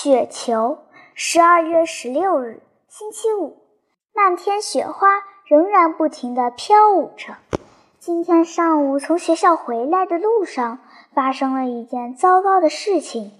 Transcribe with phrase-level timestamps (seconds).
[0.00, 0.78] 雪球，
[1.12, 3.56] 十二月十六日，星期五，
[4.14, 5.08] 漫天雪花
[5.44, 7.34] 仍然不停地飘舞着。
[7.98, 10.78] 今天上午从学校回来的路上，
[11.12, 13.32] 发生了一件糟糕的事情。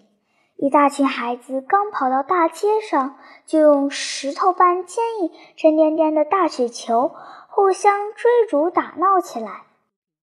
[0.56, 3.16] 一大群孩子刚跑到大街上，
[3.46, 7.12] 就用石头般坚硬、沉甸甸的大雪球
[7.48, 9.62] 互相追逐打闹起来。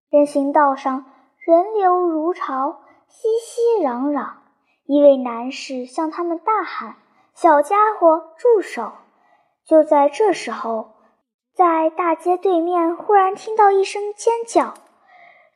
[0.09, 1.05] 人行道上
[1.39, 4.31] 人流如潮，熙熙攘攘。
[4.87, 6.95] 一位男士向他们大喊
[7.33, 8.91] ：“小家伙，住手！”
[9.65, 10.91] 就在这时候，
[11.55, 14.75] 在大街对面忽然听到一声尖叫，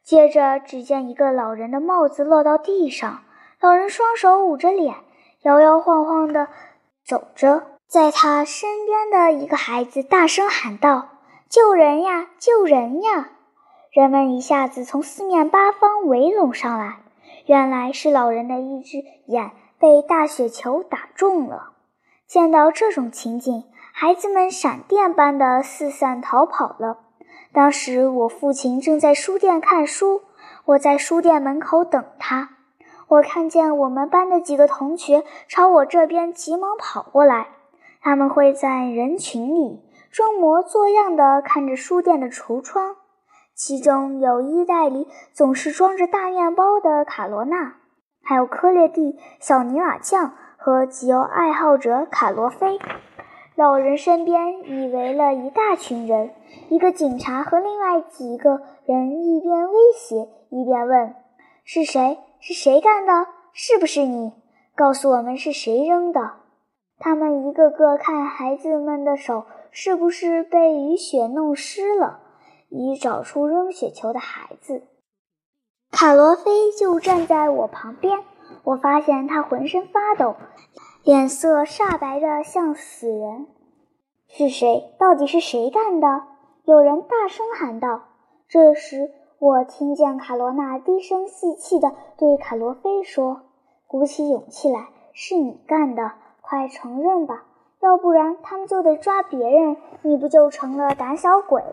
[0.04, 3.22] 接着只见一个老人的帽子落到地上。
[3.62, 4.96] 老人双手捂着脸，
[5.44, 6.48] 摇摇晃晃地
[7.06, 11.10] 走着，在他身边的一个孩子大声喊道
[11.50, 13.30] ：“救人呀，救人呀！”
[13.92, 17.00] 人们一下子从四面八方围拢上来，
[17.50, 21.72] 原来是老人的一只眼被大雪球打中了。
[22.28, 27.00] 见到这种情景，孩子们闪电般的四散逃跑了。
[27.52, 30.22] 当时我父亲正在书店看书，
[30.66, 32.50] 我在书店门口等他。
[33.08, 37.48] 我看见我们班的几个同学朝我这边急忙跑过来，
[38.00, 42.98] 他们会在人群里装模作样地看着书店的橱窗，
[43.60, 47.76] 其中有衣袋里总是装着大面包的卡罗娜，
[48.24, 52.80] 还有科列蒂小泥瓦匠和集邮爱好者卡罗菲。
[53.56, 56.32] 老人身边已围了一大群人，
[56.70, 61.14] 一个警察和另外几个人一边威胁一边问
[61.66, 63.28] ：“是谁？”是谁干的？
[63.52, 64.32] 是不是你？
[64.74, 66.22] 告诉我们是谁扔的？
[66.98, 72.22] 他们一个个看孩子们的手是不是被雨雪弄湿了，
[72.70, 74.84] 以找出扔雪球的孩子。
[75.92, 78.24] 卡罗菲就站在我旁边，
[78.64, 80.36] 我发现他浑身发抖，
[81.04, 83.48] 脸色煞白的像死人。
[84.28, 84.94] 是谁？
[85.00, 86.24] 到底是谁干的？
[86.64, 88.04] 有人大声喊道。
[88.48, 89.12] 这时。
[89.42, 93.44] 我听见卡罗娜低声细气地对卡罗菲说
[93.88, 97.46] ：“鼓起勇气来，是你干的，快承认吧，
[97.80, 101.64] 要不然他们就得抓别人，你不就成了胆小鬼？”“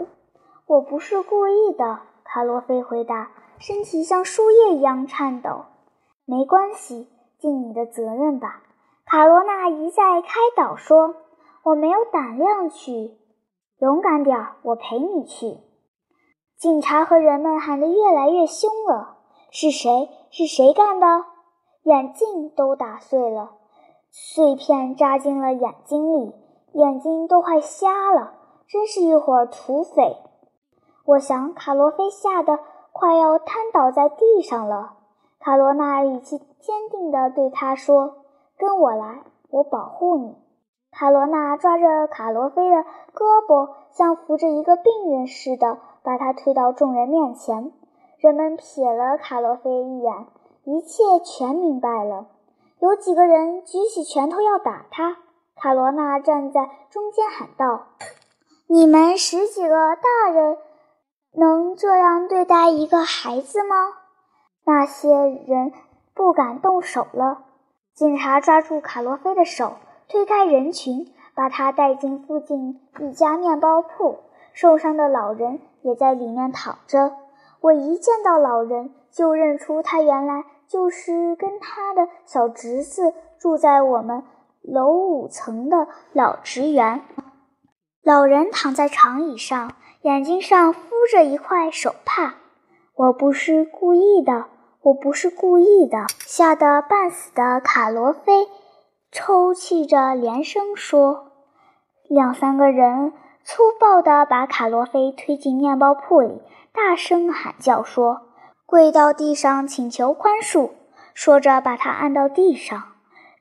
[0.66, 5.65] 我不是故意的。”卡罗菲回答，身体像树叶一样颤抖。
[6.27, 8.62] “没关系，尽你的责任吧。”
[9.06, 11.15] 卡罗娜一再开导说。
[11.62, 13.16] “我没有胆量去，
[13.78, 15.59] 勇敢点儿，我陪你去。”
[16.59, 19.16] 警察和人们喊得越来越凶了。
[19.50, 20.09] 是谁？
[20.31, 21.06] 是谁干的？
[21.82, 23.53] 眼镜都打碎了，
[24.10, 26.34] 碎片扎进了眼睛里，
[26.72, 28.34] 眼睛都快瞎了。
[28.69, 30.16] 真是一伙土匪！
[31.06, 32.59] 我想卡罗菲吓得
[32.93, 34.94] 快要瘫倒在地上了。
[35.41, 38.17] 卡罗娜语气坚定地对他说
[38.59, 40.37] ：“跟我来，我保护你。”
[40.93, 42.77] 卡罗娜抓着卡罗菲的
[43.15, 45.78] 胳膊，像扶着一个病人似的。
[46.03, 47.73] 把他推到众人面前，
[48.19, 50.27] 人们瞥了卡罗菲一眼，
[50.62, 52.27] 一切全明白了。
[52.78, 55.17] 有几个人举起拳头要打他，
[55.56, 57.87] 卡罗娜站在中间喊道
[58.71, 60.59] ：“你们十几个大人
[61.37, 63.77] 能这样对待一个孩子吗？”
[64.65, 65.73] 那些人
[66.15, 67.45] 不敢动手了。
[67.95, 69.77] 警察抓住卡罗菲的手，
[70.09, 74.19] 推开人群，把他带进附近一家面包铺。
[74.53, 77.13] 受伤的老人也在里面躺着。
[77.61, 84.25] 我一见到老人，就认出他原来就是跟他的小侄子住在我们
[84.63, 87.03] 楼五层的老职员。
[88.03, 89.73] 老人躺在长椅上，
[90.06, 90.81] 眼睛上敷
[91.11, 92.37] 着一块手帕。
[92.94, 94.44] 我不是故意的，
[94.83, 96.06] 我不是故意的！
[96.25, 98.47] 吓得半死的卡罗菲
[99.11, 101.33] 抽泣着连声说
[102.09, 106.41] ：“两三个人。”粗暴地把卡罗菲推进面包铺里，
[106.73, 108.28] 大声喊叫说
[108.65, 110.71] ：“跪到地上请求宽恕！”
[111.15, 112.81] 说着，把他按到地上。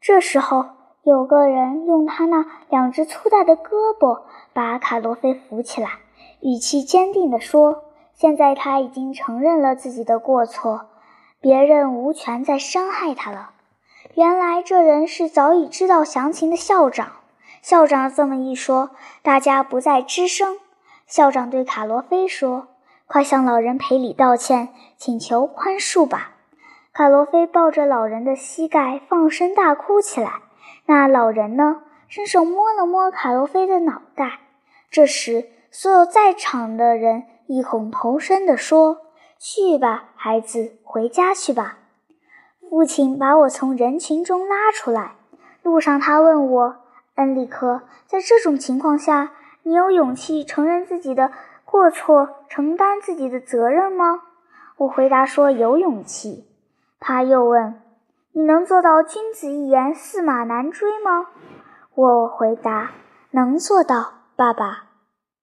[0.02, 0.66] 这时候，
[1.04, 4.22] 有个人用他那两只粗大的胳膊
[4.52, 5.90] 把卡罗菲扶起来，
[6.46, 10.90] 语气坚定地说：“现在他已经承认了自己的过错，
[11.42, 13.50] 别人无权再伤害他了。”
[14.14, 17.14] 原来，这人是早已知道详情的校长。
[17.64, 18.92] 校长这么一说，
[19.24, 20.60] 大家不再吱声。
[21.08, 22.68] 校长对卡罗菲说
[23.10, 26.36] ：“快向老人赔礼道歉，请求宽恕吧。”
[26.94, 30.34] 卡罗菲抱着老人的膝盖，放声大哭起来。
[30.86, 31.82] 那老人呢？
[32.08, 34.42] 伸手摸了摸卡罗菲的脑袋。
[34.92, 39.00] 这时，所有在场的人异口同声地说
[39.38, 41.80] ：“去吧，孩子，回家去吧。”
[42.70, 45.16] 父亲把我从人群中拉出来。
[45.64, 46.78] 路上，他问我
[47.16, 49.34] ：“恩里克，在这种情况下，
[49.64, 51.34] 你有勇气承认自己的
[51.66, 54.22] 过错，承担自己的责任吗？”
[54.80, 56.48] 我回答说：“有勇气。”
[57.02, 57.82] 他又问
[58.32, 61.28] ：“你能做到君子一言，驷马难追吗？”
[61.96, 62.92] 我回答
[63.32, 64.84] ：“能做到，爸爸。”